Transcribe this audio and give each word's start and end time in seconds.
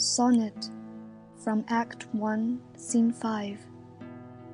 Sonnet 0.00 0.70
from 1.42 1.64
Act 1.66 2.06
I, 2.22 2.54
Scene 2.76 3.10
5 3.10 3.58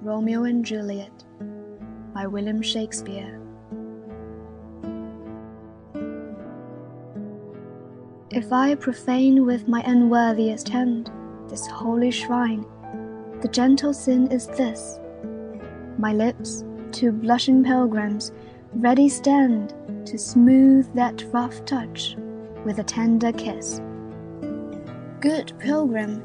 Romeo 0.01 0.45
and 0.45 0.65
Juliet 0.65 1.13
by 2.15 2.27
William 2.27 2.63
Shakespeare. 2.63 3.39
If 8.31 8.55
I 8.55 8.75
profane 8.77 9.45
with 9.45 9.69
my 9.69 9.83
unworthiest 9.83 10.71
hand 10.71 11.11
this 11.51 11.67
holy 11.67 12.11
shrine, 12.11 12.65
the 13.43 13.49
gentle 13.49 13.93
sin 13.93 14.33
is 14.33 14.47
this 14.47 14.99
my 15.99 16.15
lips 16.15 16.65
two 16.91 17.13
blushing 17.13 17.63
pilgrims 17.63 18.33
ready 18.77 19.11
stand 19.11 19.75
to 20.07 20.17
smooth 20.17 20.91
that 20.95 21.23
rough 21.35 21.63
touch 21.67 22.17
with 22.65 22.79
a 22.79 22.83
tender 22.83 23.31
kiss. 23.31 23.83
Good 25.25 25.55
pilgrim, 25.59 26.23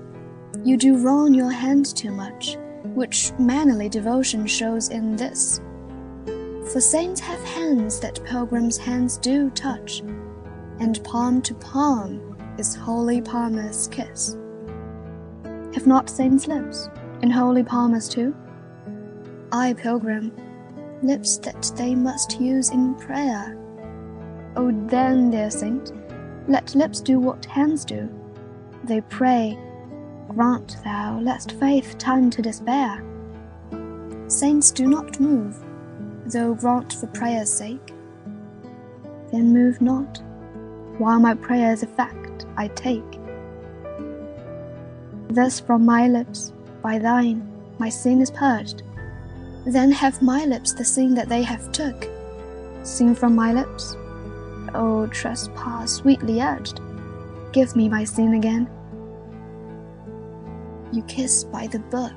you 0.62 0.76
do 0.76 0.98
wrong 0.98 1.34
your 1.34 1.52
hand 1.52 1.96
too 1.96 2.12
much, 2.12 2.58
which 2.84 3.32
manly 3.40 3.88
devotion 3.88 4.46
shows 4.46 4.90
in 4.90 5.16
this. 5.16 5.62
For 6.74 6.82
saints 6.82 7.22
have 7.22 7.42
hands 7.46 8.02
that 8.02 8.22
pilgrims' 8.26 8.78
hands 8.78 9.18
do 9.18 9.52
touch, 9.52 10.02
and 10.82 11.02
palm 11.06 11.42
to 11.44 11.56
palm 11.56 12.36
is 12.58 12.76
holy 12.76 13.22
palmer's 13.22 13.88
kiss. 13.88 14.36
Have 15.46 15.88
not 15.88 16.10
saints 16.10 16.48
lips, 16.48 16.90
and 17.22 17.32
holy 17.32 17.64
palmers 17.64 18.10
too? 18.10 18.36
Ay, 19.54 19.76
pilgrim, 19.78 20.34
lips 21.04 21.38
that 21.38 21.72
they 21.78 21.96
must 21.96 22.42
use 22.42 22.70
in 22.72 22.96
prayer. 22.96 23.58
Oh, 24.58 24.74
then, 24.88 25.32
dear 25.32 25.50
saint, 25.50 25.94
let 26.50 26.76
lips 26.76 27.00
do 27.00 27.18
what 27.18 27.46
hands 27.46 27.86
do. 27.86 28.14
They 28.84 29.02
pray, 29.02 29.58
Grant 30.28 30.78
thou, 30.84 31.20
lest 31.20 31.54
faith 31.54 31.98
turn 31.98 32.30
to 32.32 32.42
despair. 32.42 33.04
Saints 34.28 34.72
do 34.72 34.88
not 34.88 35.20
move, 35.20 35.58
though 36.26 36.54
grant 36.54 36.94
for 36.94 37.08
prayer's 37.08 37.52
sake. 37.52 37.94
Then 39.32 39.54
move 39.54 39.82
not, 39.82 40.22
while 41.00 41.20
my 41.20 41.34
prayer's 41.34 41.84
effect 41.84 42.46
I 42.58 42.68
take. 42.70 43.20
Thus 45.30 45.60
from 45.60 45.86
my 45.86 46.08
lips, 46.08 46.54
by 46.82 47.00
thine, 47.00 47.48
my 47.80 47.90
sin 47.90 48.22
is 48.22 48.32
purged 48.32 48.84
then 49.66 49.92
have 49.92 50.22
my 50.22 50.46
lips 50.46 50.74
the 50.74 50.86
sin 50.86 51.14
that 51.16 51.30
they 51.30 51.44
have 51.44 51.72
took. 51.72 52.08
Sin 52.84 53.14
from 53.14 53.36
my 53.36 53.54
lips? 53.54 53.96
O 54.74 55.08
trespass 55.12 55.94
sweetly 55.94 56.42
urged, 56.42 56.80
give 57.60 57.76
me 57.76 57.90
my 57.90 58.06
sin 58.06 58.36
again. 58.36 58.70
You 60.94 61.04
kiss 61.04 61.44
by 61.44 61.68
the 61.68 61.80
book, 61.80 62.16